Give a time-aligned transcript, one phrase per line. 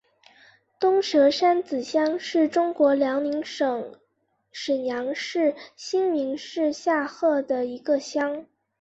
[0.79, 3.99] 东蛇山子乡是中国辽宁省
[4.51, 8.47] 沈阳市新民市下辖的一个乡。